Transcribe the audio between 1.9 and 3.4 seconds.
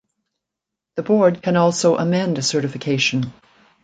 amend a certification.